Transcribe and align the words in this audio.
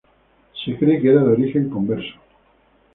Se 0.65 0.75
cree 0.79 0.99
que 0.99 1.09
era 1.09 1.21
de 1.23 1.29
origen 1.33 1.69
converso. 1.69 2.15